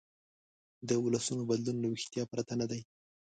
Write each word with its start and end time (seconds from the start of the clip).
د 0.87 0.89
ولسونو 1.03 1.43
بدلون 1.49 1.77
له 1.81 1.87
ویښتیا 1.89 2.23
پرته 2.31 2.53
نه 2.61 2.65
دی. 2.71 2.81